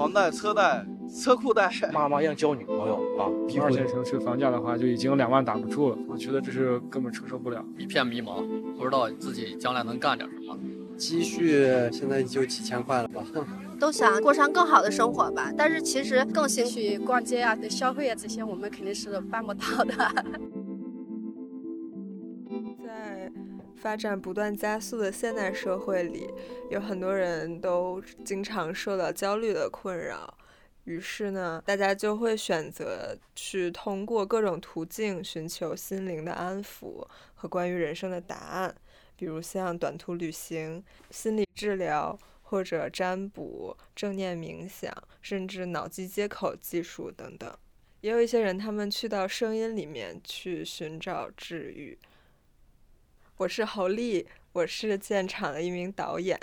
[0.00, 0.82] 房贷、车贷、
[1.14, 1.70] 车库贷。
[1.92, 3.28] 妈妈要交女朋友啊！
[3.50, 5.98] 一二线城市房价的话，就已经两万打不住了。
[6.08, 8.42] 我觉得这是根本承受不了，一片迷茫，
[8.78, 10.58] 不知道自己将来能干点什么。
[10.96, 13.22] 积蓄现在就几千块了吧？
[13.78, 20.24] 都想过上更好的生活吧，但是其实更兴去逛街啊、消费啊这些，我们肯定是办不到的。
[23.80, 26.28] 发展不断加速的现代社会里，
[26.70, 30.36] 有很多人都经常受到焦虑的困扰，
[30.84, 38.74] 于是呢，大家就会选择去通过各种途径寻求心灵的安抚和关于人生的答案，
[39.16, 42.18] 比如像短途旅行、心理治疗。
[42.42, 47.48] 或者占卜、正念冥想，甚至脑机接口技术等等，
[48.00, 51.96] 也有一些人他们去到声音里面去寻找治愈。
[53.40, 56.38] 我是侯丽，我是建厂的一名导演。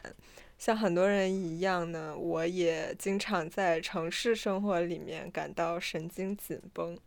[0.58, 6.98] 像很多人一样呢，我也经常在城市生活里面感到神经紧绷。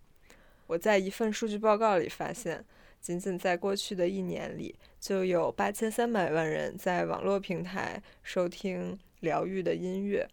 [0.69, 2.65] 我在一份数据报告里发现。
[3.01, 10.29] 仅仅在过去的一年里，就有八千三百万人在网络平台收听疗愈的音乐，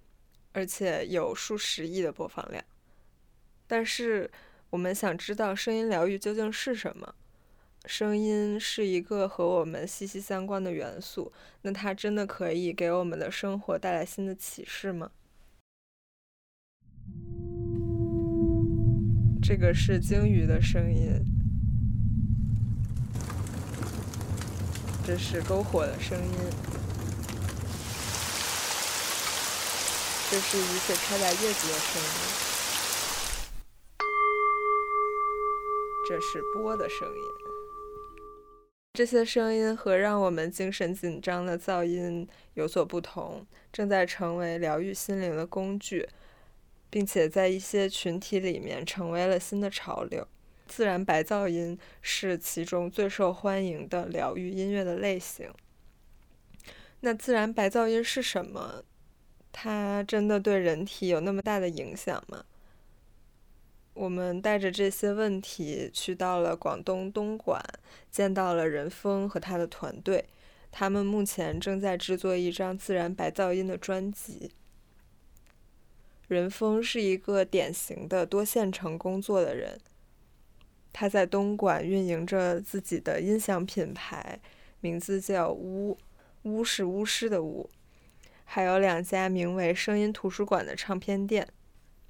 [0.51, 2.63] 而且有数十亿的播放量。
[3.65, 4.29] 但是，
[4.69, 7.15] 我们想知道声音疗愈究竟是什么？
[7.87, 15.09] 声音是一个和我们息息相关的元素，那它真的可以给我们的生活带来新的启示吗？
[19.41, 21.23] 这个是鲸鱼的声音。
[25.05, 26.33] 这是篝火的声音，
[30.29, 32.09] 这是雨水拍打叶子的声音，
[36.09, 37.46] 这是波的声音。
[38.97, 46.09] 这些声音和让我们精神紧张的噪音有所不同，正在成为疗愈心灵的工具，
[46.89, 50.27] 并且在一些群体里面成为了新的潮流。
[50.65, 55.47] 自然白噪音是其中最受欢迎的疗愈音乐的类型。
[57.01, 58.83] 那自然白噪音是什么？
[59.51, 62.43] 它真的对人体有那么大的影响吗？
[63.97, 67.59] 我们带着这些问题去到了广东东莞，
[68.11, 70.23] 见到了任峰和他的团队。
[70.71, 74.51] 他们目前正在制作一张自然白噪音的专辑。
[76.27, 79.79] 任峰是一个典型的多线程工作的人。
[80.93, 84.39] 他在东莞运营着自己的音响品牌，
[84.79, 85.97] 名字叫“巫”，
[86.43, 87.67] 巫是巫师的巫。
[88.43, 91.47] 还有两家名为“声音图书馆”的唱片店，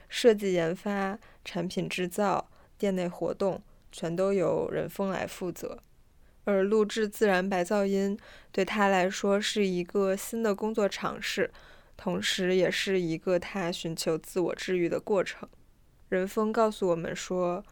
[0.08, 5.80] 设计研发、产品制造、店内活动全都由任峰来负责。
[6.46, 8.18] 而录制自然白噪音
[8.52, 11.52] 对他来说是一个新的工作尝试，
[11.98, 15.50] 同时也是一个他寻求自我治愈的过程。
[16.08, 17.64] 任峰告诉我们说。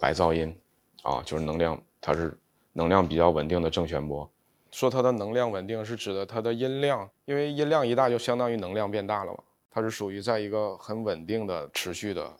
[0.00, 0.56] 白噪音，
[1.02, 2.36] 啊，就是能量，它是
[2.72, 4.30] 能量比较稳定的正弦波。
[4.70, 9.38] 说它的能量稳定，是指的它的音量，因为音量一大，就相当于能量变大了嘛。
[9.74, 12.32] 它是属于在一个很稳定的、持续的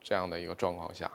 [0.00, 1.10] 这样的一个状况下。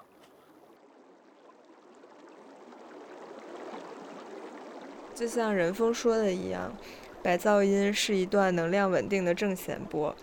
[5.16, 6.76] 就像任峰说的一样，
[7.24, 10.14] 白噪音是一段能量稳定的正弦波。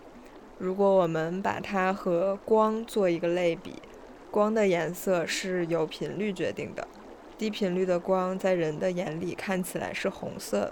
[0.58, 3.82] 如果我们把它和光做一个类比。
[4.30, 6.86] 光的颜色是由频率决定的，
[7.38, 10.70] 低频率的光在人的眼里看起来是红色，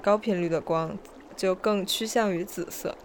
[0.00, 0.96] 高频率的光
[1.36, 2.96] 就更趋向于紫色。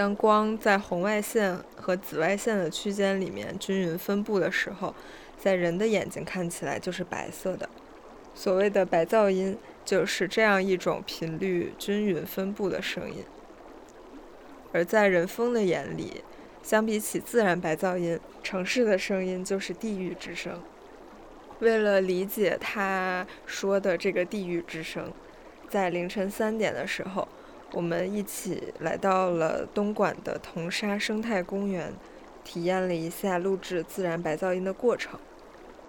[0.00, 4.94] 当光在红外线和紫外线的区间里面均匀分布的时候，
[5.36, 7.68] 在人的眼睛看起来就是白色的。
[8.34, 13.22] 所谓的白噪音就是这样一种频率均匀分布的声音，
[14.72, 16.24] 而在人风的眼里。
[16.62, 20.62] 相比起自然白噪音，城市的声音就是地狱之声。
[21.58, 25.12] 为了理解他说的这个地狱之声，
[25.68, 27.28] 在凌晨三点的时候，
[27.72, 31.92] 我们一起来到了东莞的铜沙生态公园，
[32.44, 35.18] 体验了一下录制自然白噪音的过程。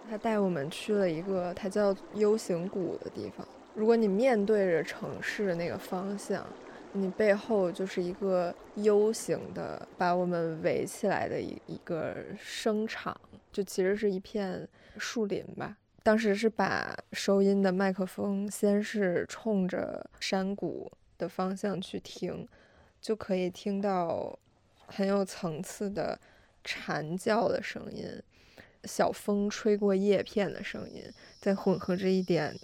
[0.10, 3.48] 他带我们去了一个它叫 U 型谷的地方。
[3.74, 6.45] 如果你面对着城市那个方向。
[6.94, 13.16] 你背后就是一个 U 型的，把我们围起来的一一个声场，
[13.50, 14.68] 就其实是一片
[14.98, 15.77] 树林吧。
[16.04, 22.47] 当时是把收音的麦克风先是冲着山谷的方向去听，
[23.00, 24.39] 就可以听到
[24.88, 26.19] 很有层次的
[26.63, 28.03] 蝉叫的声音，
[28.85, 32.59] 小风吹过叶片的声音，再混合着一点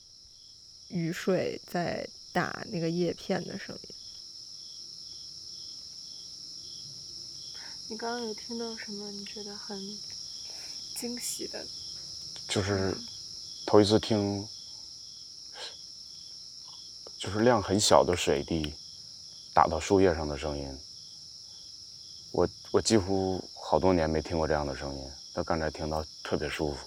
[0.89, 3.89] 雨水在打那个叶片的声音。
[7.89, 9.12] 你刚刚有听到什么？
[9.12, 9.80] 你觉得很
[10.95, 11.63] 惊喜的？
[12.50, 12.98] 就是
[13.68, 14.48] 头一次听，
[17.18, 18.74] 就是量很小的水滴
[19.54, 20.80] 打到树叶上的声音。
[22.31, 26.80] 我我几乎好多年没听过这样的声音，但刚才听到特别舒服，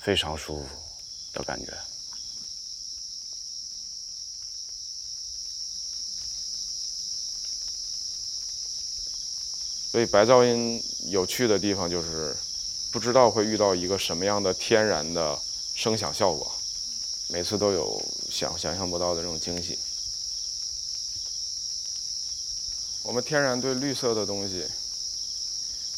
[0.00, 0.68] 非常舒服
[1.32, 1.72] 的感觉。
[9.90, 12.36] 所以白噪音有趣的地方就是，
[12.92, 15.38] 不知道会遇到一个什么样的天然的
[15.74, 16.52] 声响效果，
[17.30, 18.00] 每次都有
[18.34, 19.78] 想想象不到的这种惊喜。
[23.04, 24.66] 我们天然对绿色的东西，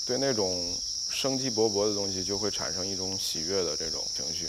[0.06, 0.76] 对那种
[1.08, 4.46] 生机勃勃的东西，就会产生一种喜悦的这种情绪，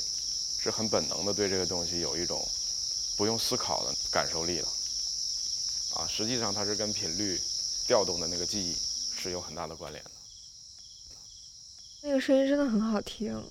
[0.59, 2.45] 是很本能的对这个东西有一种
[3.15, 4.67] 不用思考的感受力了。
[5.95, 7.39] 啊，实际上它是跟频率
[7.87, 8.75] 调动的那个记忆。
[9.19, 10.11] 是有很大的关联的。
[12.03, 13.43] 那个声音真的很好听，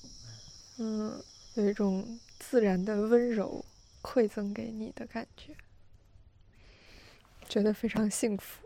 [0.77, 1.21] 嗯，
[1.55, 3.65] 有一种自然的温柔
[4.03, 5.55] 馈赠给你的感觉，
[7.49, 8.63] 觉得非常幸福。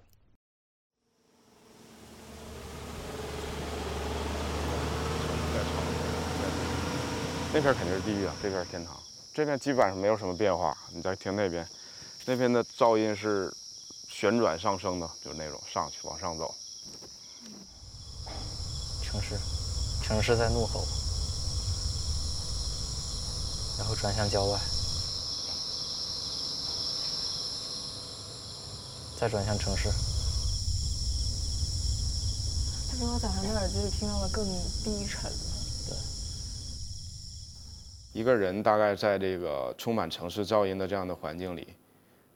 [7.52, 8.96] 那片肯定是地狱啊，这片是天堂。
[9.34, 10.76] 这边基本上没有什么变化。
[10.92, 11.66] 你再听那边，
[12.26, 13.52] 那边的噪音是
[14.08, 16.54] 旋转上升的，就是那种上去往上走。
[19.02, 19.36] 城市，
[20.04, 20.86] 城市在怒吼，
[23.78, 24.60] 然后转向郊外，
[29.20, 29.90] 再转向城市。
[32.90, 34.42] 他跟我早上戴耳机里听到的更
[34.82, 35.36] 低沉了。
[35.88, 35.96] 对。
[38.18, 41.74] 一个人大概在这个充满城市噪音的这样的环境里，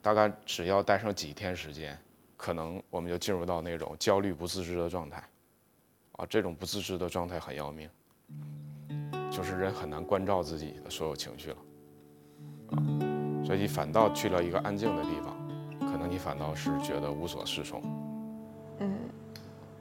[0.03, 1.99] 大概只要待上几天时间，
[2.37, 5.25] 可能我们就进入到那种焦虑不自知的状态。
[6.13, 7.89] 啊，这种不自知的状态很要命，
[9.33, 11.57] 就是人很难关照自己的所有情绪了，
[12.73, 12.77] 啊，
[13.47, 15.34] 所以反倒去了一个安静的地方，可
[16.05, 17.83] 能你反倒是觉得无所适从。
[18.81, 18.95] 嗯，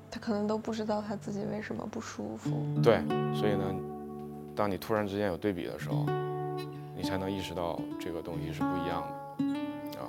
[0.09, 2.65] 他可能都不知道他自己为什么不舒服。
[2.81, 3.01] 对，
[3.35, 3.75] 所以呢，
[4.55, 6.05] 当你突然之间有对比的时候，
[6.95, 9.03] 你才能意识到这个东西是不一样
[9.37, 10.07] 的，啊，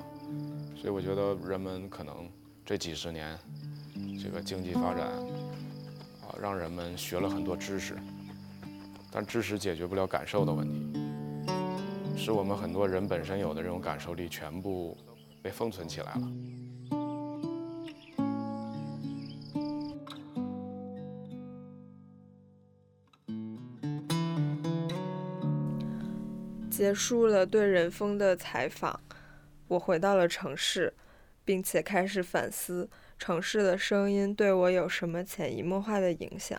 [0.77, 2.15] 所以我觉得人们可能
[2.65, 3.37] 这几十年，
[4.23, 5.21] 这个经济发展啊。
[6.41, 7.97] 让人们学了很多知识，
[9.11, 11.01] 但知识解决不了感受的问题，
[12.17, 14.97] 使我们很多人本身有的这种感受力全部
[15.45, 16.23] 被封存起来了。
[26.71, 28.99] 结束了对任峰的采访，
[29.69, 30.95] 我回到了城市，
[31.45, 32.89] 并且开始反思。
[33.19, 36.59] 城市的声音对我有什么潜移默化的影响？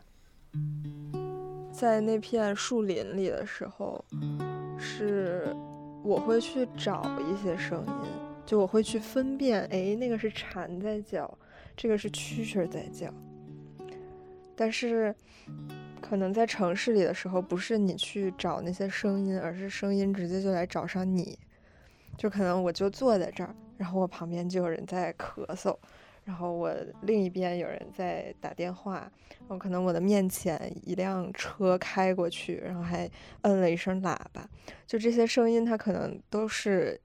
[1.73, 4.05] 在那片树林里的时候，
[4.77, 5.47] 是
[6.03, 7.93] 我会去找一些声音，
[8.45, 11.37] 就我会去分辨，哎，那个是蝉在叫，
[11.75, 13.13] 这个是蛐蛐在叫。
[14.55, 15.13] 但是，
[16.01, 21.37] 可能在城市里的时候，不是你去找那些声音，而是声音直接就来找上你。
[22.17, 25.75] 就可能我就坐在这儿，然后我旁边就有人在咳嗽。
[26.23, 26.73] 然后我
[27.03, 29.11] 另一边有人在打电话，
[29.41, 33.07] 然后可能我的面前一辆车开过去，然后还
[33.41, 34.49] 摁了一声喇叭，
[34.87, 36.99] 就这些声音，它可能都是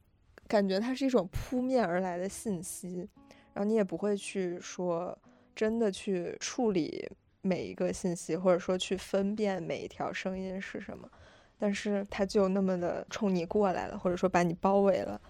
[0.51, 3.09] 感觉它是一种扑面而来的信息，
[3.55, 5.17] 然后你也不会去说
[5.55, 7.09] 真的去处理
[7.41, 11.09] 每一个信息，或者说去分辨每一条声音是什么，
[11.57, 15.21] 但是它就那么的冲你过来了，或者说把你包围了，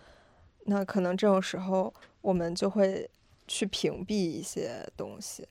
[0.65, 3.11] 那可能这种时候我们就会。
[3.53, 5.45] 去屏蔽一些东西，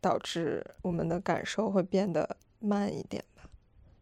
[0.00, 3.48] 导致我们的感受会变得慢一点吧，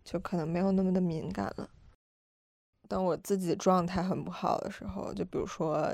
[0.02, 1.68] 就可能没有那么的敏感了。
[2.92, 5.90] 当我自己状态很不好的时候，就比如说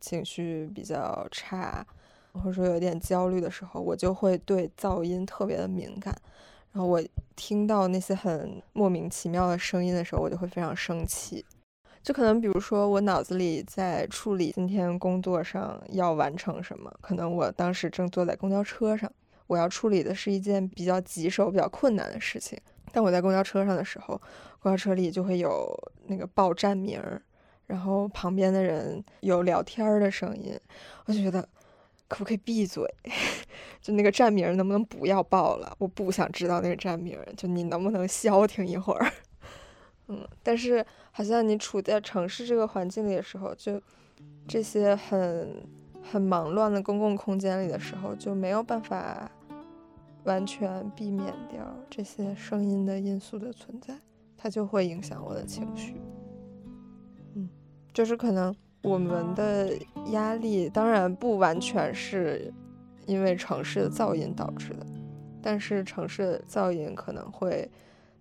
[0.00, 1.86] 情绪比较差，
[2.32, 6.12] 或者说有点焦虑的时候，我就会对噪音特别的敏感。
[6.72, 7.00] 然后我
[7.36, 11.44] 听到那些很莫名其妙的声音的时候，我就会非常生气。
[12.02, 19.08] 就可能，比如说，我脑子里在处理今天工作上要完成什么，可能我当时正坐在公交车上，
[19.46, 22.58] 我要处理的是一件比较棘手、比较困难的事情。
[22.94, 24.20] 但我在公交车上的时候，
[24.60, 27.20] 公交车里就会有那个报站名儿，
[27.66, 30.56] 然后旁边的人有聊天的声音，
[31.06, 31.42] 我就觉得
[32.06, 32.88] 可不可以闭嘴？
[33.82, 35.74] 就那个站名能不能不要报了？
[35.78, 39.12] 我不想知道那个站名，就你能不能消停一会儿？
[40.06, 43.82] 嗯，但是好像你处在城市这个环境里的时候，就
[44.46, 45.66] 这些很
[46.00, 49.28] 很忙乱的公共空间里的时候，就没有办法
[50.24, 53.94] 完全避免掉这些声音的因素的存在，
[54.36, 56.00] 它就会影响我的情绪。
[57.34, 57.48] 嗯，
[57.92, 59.76] 就是可能我们的
[60.12, 62.52] 压力，当然不完全是
[63.06, 64.86] 因为城市的噪音导致的，
[65.42, 67.70] 但是城市的噪音可能会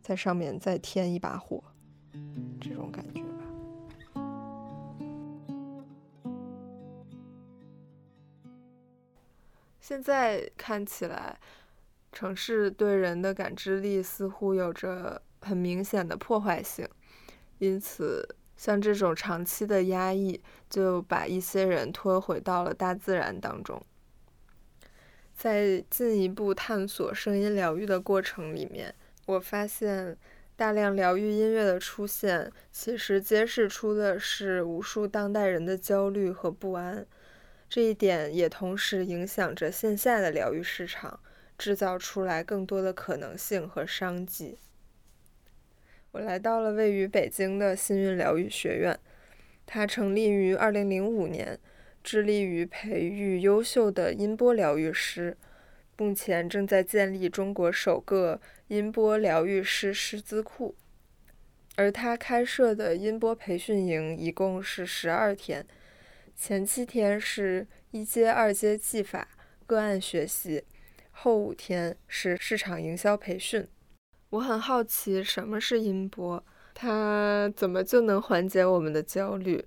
[0.02, 1.64] 在上面再添一把火，
[2.60, 3.22] 这种感觉。
[9.80, 11.38] 现在看起来，
[12.14, 16.88] 城市对人的感知力似乎有着很明显的破坏性，
[17.58, 20.40] 因此，像这种长期的压抑，
[20.70, 23.84] 就把一些人拖回到了大自然当中。
[25.36, 28.94] 在进一步探索声音疗愈的过程里面，
[29.26, 30.16] 我发现
[30.56, 37.06] 大量疗愈音乐的出现，其实揭示出的是无数当代人的焦虑和不安。
[37.68, 41.20] 这一点也同时影响着线下的疗愈市场，
[41.58, 44.58] 制造出来更多的可能性和商机。
[46.12, 49.00] 我来到了位于北京的幸运疗愈学院，
[49.66, 51.60] 它成立于2005年，
[52.04, 55.36] 致力于培育优秀的音波疗愈师，
[55.98, 60.76] 目前正在建立中国首个音波疗愈师师资库。
[61.76, 65.66] 而他开设的音波培训营一共是十二天。
[66.36, 69.28] 前七天是一阶、二阶技法
[69.66, 70.64] 个案学习，
[71.14, 73.66] 后五天是市场营销培训。
[74.32, 76.44] 我很好奇什么是音波，
[76.74, 79.66] 它怎么就能缓解我们的焦虑？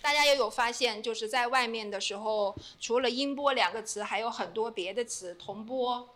[0.00, 6.08] 大家也有发现，就是在外面的时候，除了音波两个词，还有很多别的词，铜波、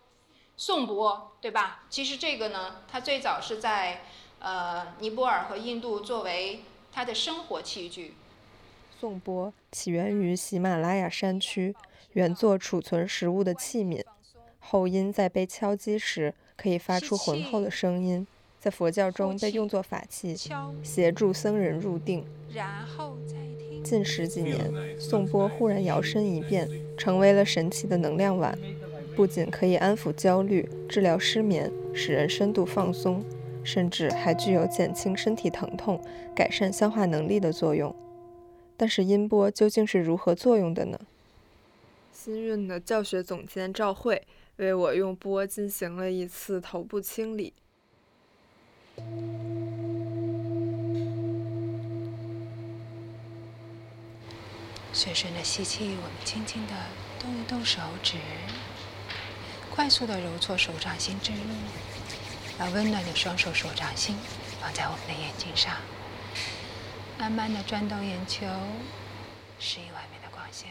[0.55, 1.83] 颂钵，对吧？
[1.89, 4.03] 其实这个呢，它最早是在
[4.39, 8.13] 呃尼泊尔和印度作为它的生活器具。
[8.99, 11.75] 颂钵起源于喜马拉雅山区，
[12.13, 14.05] 原作储存食物的器皿，
[14.71, 18.27] 后音在被敲击时可以发出浑厚的声音，
[18.59, 20.37] 在佛教中被用作法器，
[20.83, 22.23] 协助僧人入定。
[23.83, 28.55] 近十几年，颂钵忽然摇身一变，成为了神奇的能量碗，
[29.15, 33.25] 不仅可以安抚焦虑、治疗失眠、使人深度放松，
[33.63, 35.99] 甚至还具有减轻身体疼痛、
[36.35, 37.95] 改善消化能力的作用。
[38.77, 40.99] 但是音波究竟是如何作用的呢？
[42.13, 44.21] 新韵的教学总监赵慧
[44.59, 47.53] 为我用波进行了一次头部清理。
[54.91, 56.73] 深深的吸气，我们轻轻的
[57.17, 58.17] 动一动手指，
[59.73, 61.37] 快速的揉搓手掌心之路，
[62.57, 64.17] 把温暖的双手手掌心
[64.59, 65.73] 放在我们的眼睛上。
[67.17, 68.45] 慢慢的转动眼球，
[69.57, 70.67] 适应外面的光线。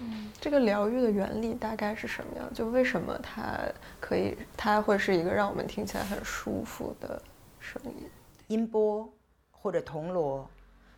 [0.00, 2.52] 嗯，这个疗愈的原理大概是什么样？
[2.52, 3.58] 就为什么它
[4.00, 7.20] 可以，它会是一个让我们听起来很舒服的
[7.58, 8.10] 声音？
[8.48, 9.12] 音波
[9.50, 10.48] 或者铜锣，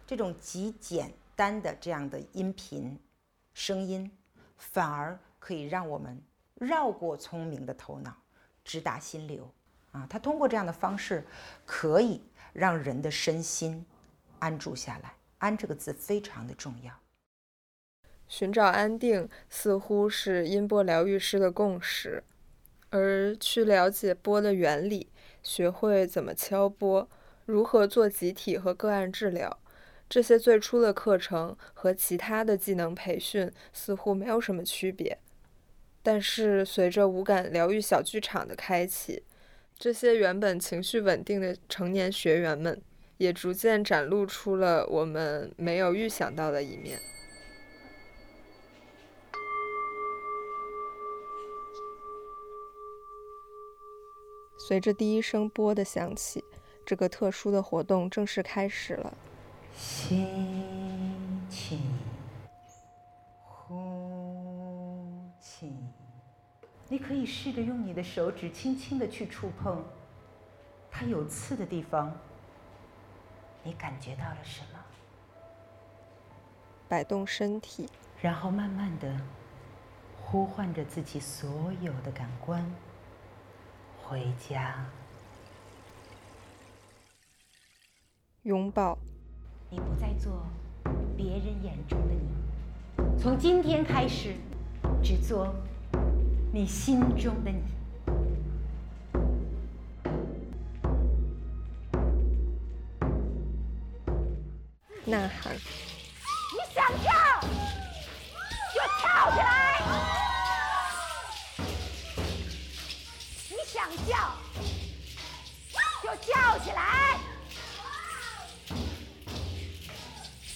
[0.06, 2.98] 这种极简单的这样的音频
[3.54, 4.10] 声音，
[4.56, 6.20] 反而可以让我们
[6.54, 8.14] 绕过聪明的头脑，
[8.64, 9.50] 直达心流。
[9.92, 11.26] 啊，它通过这样的方式，
[11.64, 12.22] 可以。
[12.54, 13.84] 让人的身心
[14.40, 16.92] 安住下来，“安”这个字非常的重要。
[18.28, 22.22] 寻找安定似乎是音波疗愈师的共识，
[22.90, 25.08] 而去了解波的原理，
[25.42, 27.08] 学会怎么敲波，
[27.46, 29.58] 如何做集体和个案治疗，
[30.08, 35.18] 这些最初的课程和其他的技能培训似乎没有什么区别。
[36.02, 39.22] 但是随着无感疗愈小剧场的开启，
[39.78, 42.80] 这些原本情绪稳定的成年学员们，
[43.18, 46.98] 也逐渐展露出了我们没有预想到的一面。
[54.68, 56.44] 随着第一声波的响起，
[56.84, 59.16] 这个特殊的活动正式开始了。
[59.74, 60.26] 吸
[61.48, 61.80] 气，
[63.46, 65.10] 呼
[65.40, 65.72] 气。
[66.86, 69.82] 你可以试着用你的手指轻轻的去触碰
[70.90, 72.14] 它有刺的地方，
[73.62, 74.78] 你感觉到了什么？
[76.86, 77.88] 摆动身体，
[78.20, 79.18] 然后慢慢的
[80.22, 82.62] 呼唤着自己所有的感官
[84.08, 84.74] 回家。
[88.44, 88.96] 拥抱，
[89.68, 90.46] 你不再做
[91.14, 94.34] 别人眼中的你，从今天开始，
[95.02, 95.54] 只做。
[96.50, 97.62] 你心中的你，
[105.04, 105.54] 呐喊。
[105.54, 105.60] 你
[106.72, 107.12] 想跳，
[108.72, 109.57] 就跳起来。
[113.88, 114.14] 想叫
[116.02, 117.18] 就叫起来，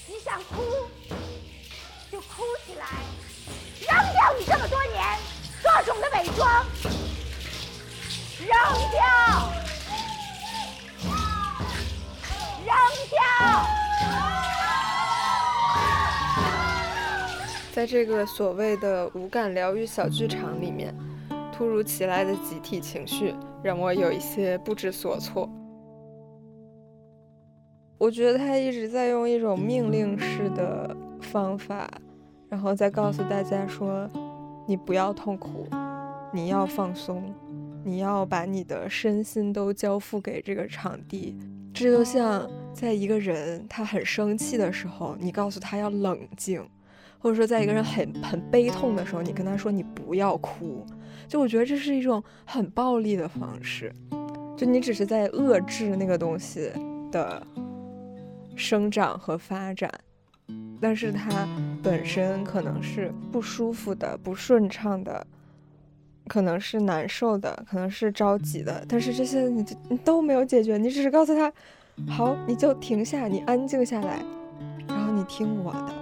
[0.06, 0.62] 你想哭
[2.10, 2.86] 就哭起来，
[3.80, 5.18] 扔掉你这么多年
[5.62, 6.66] 各种的伪装，
[8.38, 8.48] 扔
[8.90, 9.00] 掉，
[12.66, 12.76] 扔
[13.08, 13.18] 掉。
[17.72, 20.94] 在这个所谓的无感疗愈小剧场里面，
[21.52, 25.48] 突如其来的集体情绪让我有一些不知所措。
[27.98, 31.88] 我觉得他一直在用一种命令式的方法，
[32.48, 34.10] 然后再告诉大家说
[34.66, 35.68] ：“你不要痛苦，
[36.32, 37.32] 你要放松，
[37.84, 41.36] 你要把你的身心都交付给这个场地。”
[41.72, 46.60] 这就像在一个人他很生气的时候，你告诉他要冷静。
[47.20, 50.84] 或者说，在一个人很很悲痛的时候，你跟他说你不要哭，
[51.28, 53.92] 就我觉得这是一种很暴力的方式，
[54.56, 56.70] 就你只是在遏制那个东西
[57.10, 57.44] 的
[58.56, 59.90] 生长和发展，
[60.80, 61.48] 但是它
[61.82, 65.26] 本身可能是不舒服的、不顺畅的，
[66.28, 71.52] 可能是难受的，可能是着急的，但是这些你你都没有解决，你只是告诉他，
[72.08, 74.22] 好，你就停下，你安静下来，
[74.86, 75.94] 然后你听我的。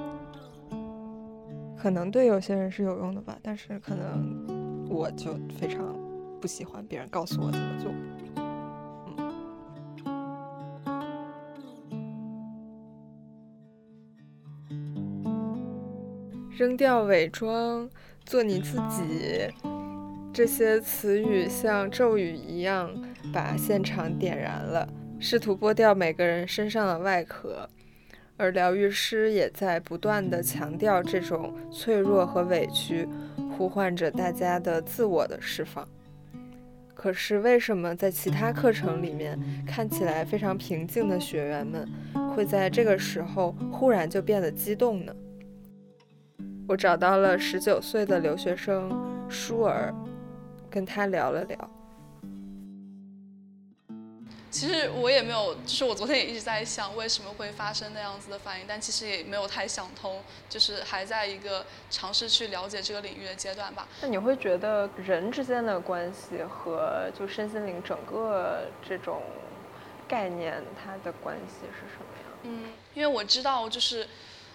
[1.83, 4.60] 可能对有些人是有用的吧，但是可能
[4.91, 5.97] 我就非常
[6.41, 7.93] 不喜欢别人告诉我怎么做。
[16.51, 17.89] 扔掉伪装，
[18.27, 19.49] 做你自己，
[20.33, 22.91] 这些词语像咒语一样
[23.33, 24.87] 把现场点燃了，
[25.19, 27.67] 试图剥掉每个人身上的外壳。
[28.37, 33.07] 而疗愈师也在不断的强调这种脆弱和委屈，
[33.61, 35.87] 呼唤着大家的自我的释放。
[36.95, 41.87] 可是，为什么在其他课程里面看起来非常平静的学员们，
[42.35, 45.15] 会在这个时候忽然就变得激动呢？
[46.67, 48.91] 我找到了十九岁的留学生
[49.29, 49.95] 舒儿，
[50.71, 51.71] 跟他聊了聊。
[54.51, 63.87] 其实我也没有，就是我昨天也一直在想为什么会发生那样子的反应，但其实也没有太想通，就是还在一个尝试去了解这个领域的阶段吧。
[64.03, 69.23] 那你会觉得人之间的关系和就身心灵整个这种
[70.09, 72.39] 概念，它的关系是什么样？
[72.43, 74.07] 嗯，因为我知道就是。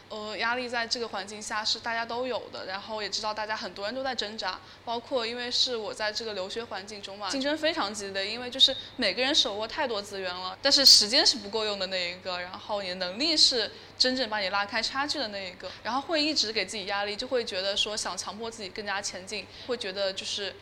[0.10, 20.56] 呃，压力在这个环境下是大家都有的，然后也知道大家很多人都在挣扎，包括因为是我在这个留学环境中嘛，竞争非常激烈，因为就是每个人手握太多资源了，但是时间是不够用的那一个，然后你的能力是真正把你拉开差距的那一个，然后会一直给自己压力，就会觉得说想强迫自己更加前进，会觉得就是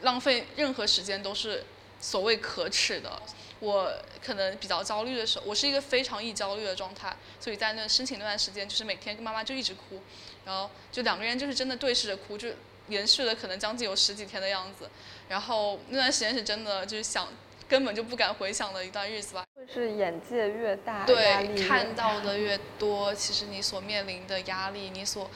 [0.00, 1.64] 浪费任何时间都是
[2.00, 3.20] 所谓可耻的。
[3.60, 3.92] 我
[4.24, 10.00] 可能比较焦虑的时候，我是一个非常易焦虑的状态，所以在那申请那段时间，就是每天跟妈妈就一直哭，
[10.44, 12.48] 然后就两个人就是真的对视着哭，就
[12.86, 14.88] 延续了可能将近有十几天的样子，
[15.28, 17.28] 然后那段时间是真的就是想
[17.68, 19.44] 根本就不敢回想的一段日子吧。
[19.66, 25.28] 就是眼界越大，对，看到的越多，其实你所面临的压力，你所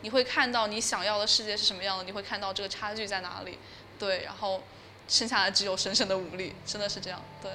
[0.00, 3.58] 你会看到你想要的世界是什么样的，你会看到这个差距在哪里，
[3.98, 4.62] 对，然后。
[5.08, 7.20] 剩下的只有深深的无力，真的是这样。
[7.40, 7.50] 对，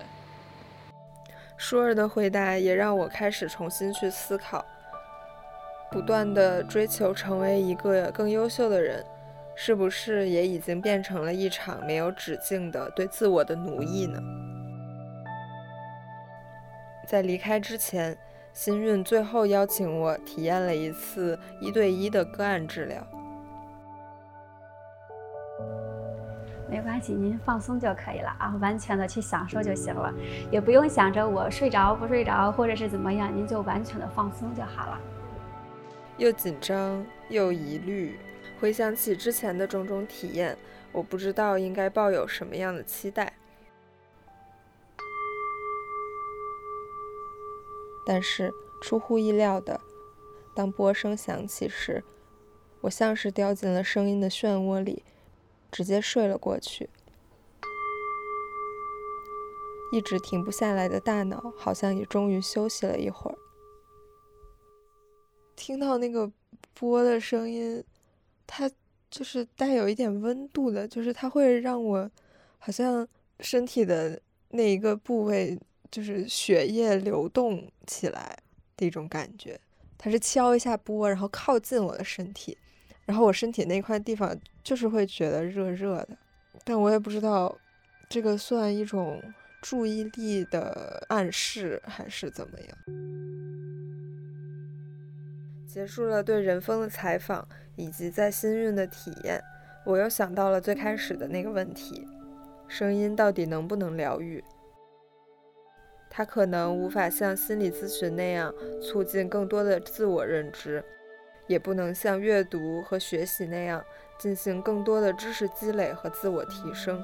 [1.58, 4.66] 舒儿的回答也让我开始重新去思考，
[5.92, 9.06] 不断的追求成为一个更优秀的人，
[9.56, 14.20] 是不是也已经变成了一场没有止境的对自我的奴役呢？
[17.08, 18.18] 在离开之前，
[18.54, 23.06] 新运最后邀请我体验了一次一对一的个案治疗。
[26.72, 30.14] 没关系，您放松就可以了啊，完全的去享受就行了，
[30.50, 34.98] 也不用想着我睡着不睡着或者是怎么样，您就完全的放松就好了。
[36.16, 38.18] 又紧张又疑虑，
[38.58, 40.58] 回想起之前的种种体验，
[40.94, 43.34] 我不知道应该抱有什么样的期待。
[48.06, 48.50] 但是
[48.82, 49.82] 出乎意料的，
[50.56, 52.02] 当波声响起时，
[52.80, 55.04] 我像是掉进了声音的漩涡里。
[55.72, 56.90] 直接睡了过去，
[59.94, 63.38] 一直停不下来的大脑好像也终于休息了一会儿。
[65.56, 66.32] 听到那个
[66.74, 67.84] 波的声音，
[68.46, 68.70] 它
[69.10, 72.10] 就是带有一点温度的，就是它会让我
[72.58, 73.08] 好像
[73.40, 75.58] 身体的那一个部位
[75.92, 78.38] 就是血液流动起来
[78.76, 79.60] 的一种感觉。
[79.98, 82.58] 它是敲一下波，然后靠近我的身体。
[83.06, 86.18] 然后我身体那块地方就是会觉得热热的，
[86.64, 87.58] 但我也不知道
[88.10, 89.22] 这个算一种
[89.62, 92.78] 注意力的暗示，还是怎么样？
[95.68, 99.42] 结束了对任峰的采访以及在新运的体验，
[99.86, 102.06] 我又想到了最开始的那个问题：
[102.68, 104.44] 声音到底能不能疗愈？
[106.10, 110.84] 它可能无法像心理咨询那样促进更多的自我认知，
[111.48, 113.84] 也不能像阅读和学习那样
[114.18, 117.04] 进行更多的知识积累和自我提升。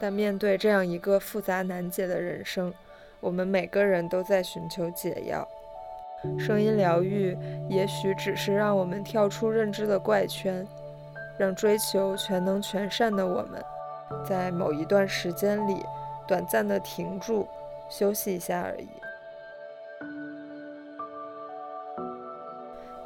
[0.00, 2.72] 但面对这样一个复杂难解的人生，
[3.20, 5.46] 我们每个人都在寻求解药。
[6.38, 7.36] 声音疗愈
[7.68, 10.66] 也许只是让我们跳出认知的怪圈，
[11.38, 13.62] 让追求全能全善的我们，
[14.26, 15.82] 在某一段时间里
[16.26, 17.46] 短暂的停住，
[17.88, 18.88] 休息一下而已。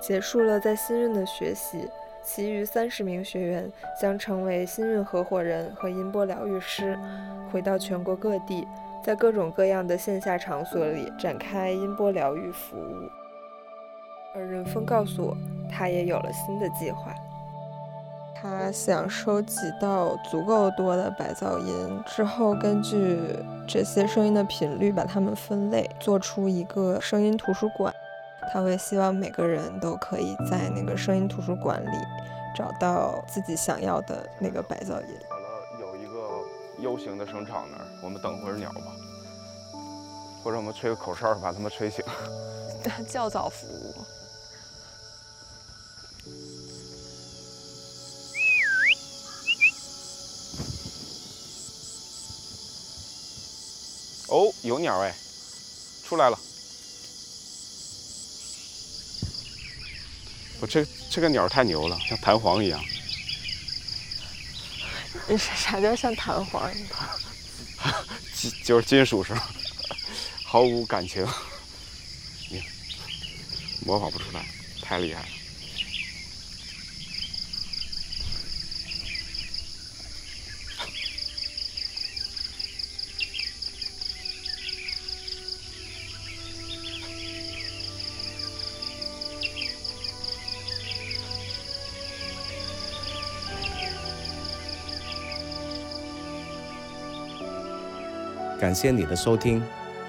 [0.01, 1.89] 结束了在新运的学习，
[2.23, 6.99] 其余三十名学员将成为新运合伙人和音波疗愈师，
[7.53, 8.67] 回到全国各地。
[9.03, 13.11] 在各种各样的线下场所里展开音波疗愈服务，
[14.35, 15.37] 而任峰告诉我，
[15.71, 17.15] 他也有了新的计划。
[18.35, 23.19] 他想收集到足够多的白噪音之后，根据
[23.69, 27.95] 这些声音的频率把它们分类，做出一个声音图书馆。
[28.55, 31.99] 他会希望每个人都可以在那个声音图书馆里
[32.57, 35.19] 找到自己想要的那个白噪音。
[35.29, 35.49] 好了，
[35.81, 38.95] 有一个 U 型的声场那儿，我们等会儿鸟吧，
[40.45, 42.05] 或者我们吹个口哨把它们吹醒。
[43.11, 43.93] 较早服务。
[54.29, 55.13] 哦，有鸟哎，
[56.05, 56.39] 出来了！
[60.65, 62.83] 我这这个鸟太牛了，像弹簧一样。
[65.37, 66.89] 啥叫像弹簧一样？
[68.35, 69.39] 金就是金属声，
[70.43, 71.23] 毫无感情，
[72.49, 72.63] 你
[73.85, 74.43] 模仿不出来，
[74.81, 75.29] 太厉害了。
[98.65, 99.63] 感谢你的收听，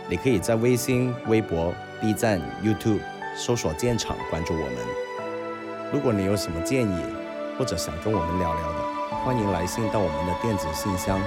[0.07, 3.01] 你可以在微信、微博、B 站、YouTube
[3.35, 4.77] 搜索“建厂”关注我们。
[5.91, 7.03] 如果你有什么建议
[7.59, 11.19] 或者想跟我们聊聊的，欢迎来信到我们的电子信箱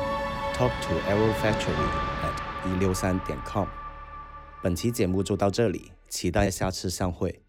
[0.55, 1.91] talk to arrow factory
[2.25, 3.67] at 一六三点 com。
[4.63, 7.43] 本期节目就到这里，期待下次相会。